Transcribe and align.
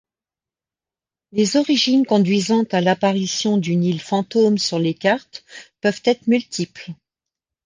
Les 1.31 1.57
origines 1.57 2.07
conduisant 2.07 2.63
à 2.71 2.81
l'apparition 2.81 3.59
d'une 3.59 3.83
île 3.83 4.01
fantôme 4.01 4.57
sur 4.57 4.79
les 4.79 4.95
cartes 4.95 5.45
peuvent 5.79 6.01
être 6.05 6.25
multiples. 6.25 6.93